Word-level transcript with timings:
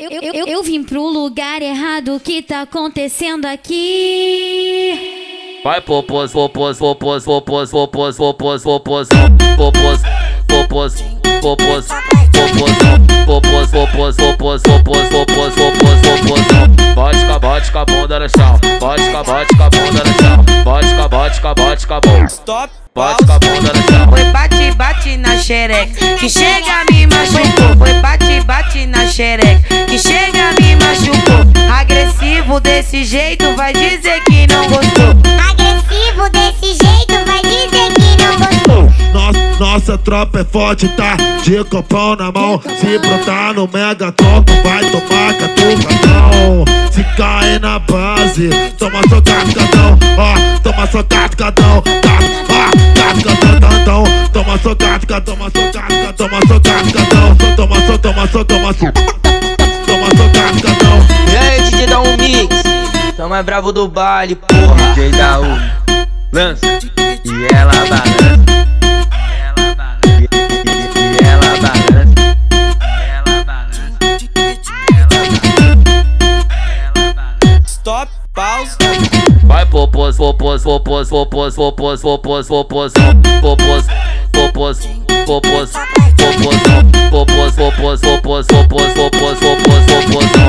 Eu, 0.00 0.10
eu, 0.10 0.32
eu, 0.32 0.46
eu 0.46 0.62
vim 0.62 0.82
pro 0.82 1.02
lugar 1.02 1.60
errado, 1.60 2.16
o 2.16 2.20
que 2.20 2.40
tá 2.40 2.62
acontecendo 2.62 3.44
aqui? 3.44 4.98
Vai 5.62 5.82
popos, 5.82 6.32
popos, 6.32 6.78
popos, 6.78 7.22
popos, 7.22 7.70
popos, 7.70 7.70
popos, 7.70 8.62
popos, 8.62 8.62
popos, 8.62 9.08
popos, 9.58 10.00
popos, 10.48 10.94
popos, 11.42 11.86
popos, 13.26 13.76
popos, 13.76 14.16
popos, 14.16 14.16
popos, 14.16 14.62
popos, 14.62 14.62
popos, 14.62 15.54
popos, 15.54 16.70
Bote 16.94 17.24
com 17.26 17.32
a 17.32 17.38
bote 17.38 17.70
com 17.70 17.78
a 17.78 17.84
bunda 17.84 18.18
no 18.18 18.28
chão, 18.28 18.58
bote 18.80 19.10
com 19.10 19.16
a 19.16 19.22
bote 19.22 19.56
com 19.56 19.62
a 19.62 19.70
bunda 19.70 20.04
no 20.04 20.14
chão, 20.18 20.44
bote 20.64 20.94
com 20.94 21.02
a 21.02 21.08
bote 21.08 21.40
com 21.40 21.48
a 21.48 21.54
bote 21.54 21.86
com 21.86 21.94
a 21.94 22.00
bunda. 22.00 22.26
Stop. 22.26 22.72
Bote 22.94 23.24
com 23.24 23.32
a 23.32 23.38
bunda 23.38 23.72
no 23.72 23.82
chão. 23.82 24.08
Foi 24.08 24.24
bate, 24.24 24.72
bate 24.72 25.16
na 25.16 25.36
xereca, 25.36 26.16
que 26.18 26.28
chega 26.28 26.84
me 26.90 27.06
machucou. 27.06 27.76
Foi 27.78 27.94
bate, 28.00 28.40
bate 28.40 28.86
na 28.86 29.06
xereca, 29.06 29.69
Agressivo 32.60 32.62
desse 32.62 33.04
jeito, 33.04 33.56
vai 33.56 33.72
dizer 33.72 34.22
que 34.24 34.46
não 34.46 34.68
gostou. 34.68 35.16
Agressivo 35.50 36.28
desse 36.30 36.76
jeito, 36.76 37.24
vai 37.26 37.40
dizer 37.42 37.92
que 37.94 38.22
não 38.22 38.36
gostou. 38.36 38.92
Nossa, 39.12 39.56
nossa 39.58 39.98
tropa 39.98 40.40
é 40.40 40.44
forte, 40.44 40.88
tá? 40.88 41.16
De 41.42 41.64
copão 41.64 42.16
na 42.16 42.30
mão. 42.30 42.60
Se 42.78 42.98
brotar 42.98 43.54
no 43.54 43.66
megaton, 43.66 44.42
tu 44.42 44.52
vai 44.62 44.84
tomar 44.90 45.34
catucadão. 45.34 46.64
Se 46.90 47.02
cair 47.16 47.60
na 47.60 47.78
base, 47.78 48.50
toma 48.78 49.00
só 49.08 49.20
cascadão. 49.22 49.98
Ó, 50.18 50.60
toma 50.60 50.86
só 50.86 51.02
cascadão. 51.02 51.82
Tá, 51.82 52.18
ó, 52.50 52.70
cascadão. 52.94 54.04
Toma 54.32 54.58
só 54.58 54.74
casca, 54.74 55.20
toma 55.20 55.50
só 55.50 55.72
casca, 55.72 56.12
toma 56.12 56.38
só 56.46 56.60
cascadão. 56.60 57.36
Toma 57.56 57.80
só, 57.86 57.98
toma 57.98 58.28
só, 58.28 58.44
toma 58.44 58.72
só. 58.74 59.19
Mais 63.30 63.46
bravo 63.46 63.72
do 63.72 63.86
baile, 63.86 64.34
porra. 64.34 64.92
DJ 64.92 65.12
da 65.12 65.38
U 65.38 65.44
lança 66.32 66.66
e 66.66 67.54
ela 67.54 67.72
balança. 67.86 68.50
E. 70.18 70.28
Stop, 77.66 78.10
pause. 78.34 78.76
Vai 79.44 79.64
popos, 79.66 80.16
popos, 80.16 80.64
popos, 80.64 81.08
popos, 81.08 81.54
popos, 81.54 82.02
popos, 82.02 82.48
popos, 82.48 82.48
popos, 82.48 82.92
popos, 83.38 83.86
popos, 84.34 84.76
popos, 85.24 85.70
popos, 86.10 86.70
popos, 87.10 87.54
popos, 87.54 88.00
popos, 88.00 88.46
popos, 88.46 88.86
popos, 88.96 89.38
popos, 89.38 89.70
Bote 90.10 90.39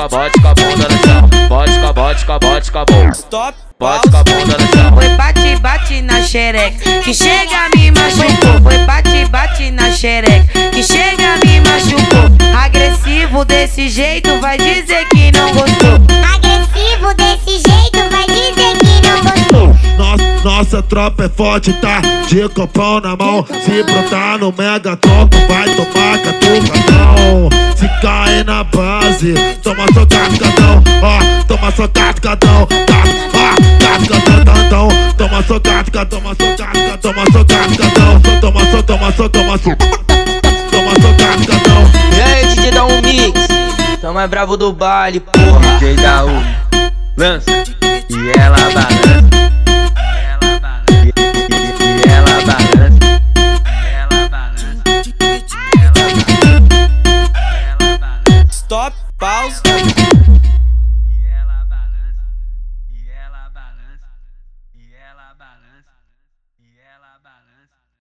com 0.00 0.04
a 0.04 0.08
bote 0.08 0.40
com 0.40 0.48
a 0.48 0.54
bunda 0.54 0.88
no 0.88 0.98
chão, 1.04 1.48
bote 1.48 1.78
com 1.78 1.86
a 1.86 1.92
bote 1.92 2.24
com 2.24 2.32
a 2.32 2.38
bote 2.38 2.72
com 2.72 2.78
a 2.78 2.84
bunda. 2.86 3.12
Stop, 3.12 3.58
Bote 3.78 4.10
com 4.10 4.16
a 4.16 4.24
bunda 4.24 4.58
no 4.58 4.68
chão. 4.68 4.94
Foi 4.94 5.08
bate, 5.10 5.56
bate 5.60 6.02
na 6.02 6.22
xereca, 6.22 7.00
que 7.02 7.12
chega 7.12 7.68
me 7.76 7.90
machucou. 7.90 8.62
Foi 8.62 8.78
bate, 8.86 9.24
bate 9.26 9.70
na 9.70 9.90
xereca, 9.90 10.70
que 10.70 10.82
chega 10.82 11.36
me 11.44 11.60
machucou. 11.60 12.56
Agressivo 12.56 13.44
desse 13.44 13.88
jeito, 13.90 14.40
vai 14.40 14.56
dizer 14.56 15.06
que 15.08 15.32
não 15.32 15.52
gostou. 15.52 15.98
Agressivo 16.34 17.14
desse 17.14 17.62
jeito, 17.68 17.98
vai 18.10 18.26
dizer 18.26 18.78
que 18.78 19.06
não 19.06 19.22
gostou. 19.22 19.76
Nossa, 19.98 20.44
nossa 20.44 20.82
tropa 20.82 21.24
é 21.24 21.28
forte, 21.28 21.74
tá? 21.74 22.00
De 22.26 22.48
copão 22.48 23.00
na 23.00 23.16
mão. 23.16 23.46
Se 23.64 23.82
brotar 23.82 24.38
no 24.38 24.50
megaton, 24.56 25.28
tu 25.28 25.38
vai 25.46 25.68
tomar 25.74 26.18
catucadão. 26.20 27.50
Cair 28.00 28.44
na 28.44 28.64
base, 28.64 29.34
toma 29.62 29.84
só 29.92 30.06
cascadão. 30.06 30.82
Ó, 31.02 31.44
toma 31.44 31.70
só 31.72 31.88
cascadão. 31.88 32.62
Ó, 32.62 33.54
cascadão. 33.78 34.88
Toma 35.16 35.42
só 35.42 35.60
casca, 35.60 36.06
toma 36.06 36.34
só 36.34 36.56
casca, 36.56 36.98
toma 36.98 37.24
só 37.32 37.44
cascadão. 37.44 38.20
Toma 38.40 38.60
só, 38.70 38.82
toma 38.82 39.12
só, 39.12 39.28
toma 39.28 39.58
só. 39.58 39.70
Toma 40.70 40.92
só 41.00 41.12
cascadão. 41.18 41.90
E 42.16 42.20
aí, 42.20 42.46
DJ 42.54 42.70
dá 42.72 42.84
um 42.86 43.00
mix. 43.02 43.48
Tão 44.00 44.14
mais 44.14 44.30
bravo 44.30 44.56
do 44.56 44.72
baile, 44.72 45.20
porra. 45.20 45.60
DJ 45.78 45.96
da 45.96 46.24
U 46.24 46.42
lança 47.16 47.50
e 48.08 48.38
ela 48.38 48.56
balança. 48.56 49.29
up, 58.80 58.94
pals. 59.18 59.60